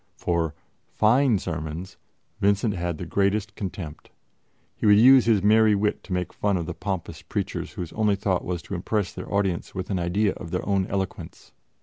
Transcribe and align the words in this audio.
For 0.15 0.55
"fine 0.95 1.37
sermons" 1.37 1.95
Vincent 2.39 2.73
had 2.73 2.97
the 2.97 3.05
greatest 3.05 3.53
contempt; 3.53 4.09
he 4.75 4.87
would 4.87 4.97
use 4.97 5.25
his 5.25 5.43
merry 5.43 5.75
wit 5.75 6.03
to 6.05 6.13
make 6.13 6.33
fun 6.33 6.57
of 6.57 6.65
the 6.65 6.73
pompous 6.73 7.21
preachers 7.21 7.73
whose 7.73 7.93
only 7.93 8.15
thought 8.15 8.43
was 8.43 8.63
to 8.63 8.73
impress 8.73 9.13
their 9.13 9.31
audience 9.31 9.75
with 9.75 9.91
an 9.91 9.99
idea 9.99 10.33
of 10.33 10.49
their 10.49 10.67
own 10.67 10.87
eloquence. 10.87 11.51